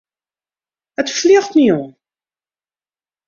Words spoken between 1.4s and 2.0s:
my oan.